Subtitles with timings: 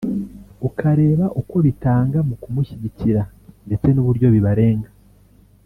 [0.67, 3.21] ukareba uko bitanga mu kumushyigikira
[3.67, 4.89] ndetse n’uburyo bibarenga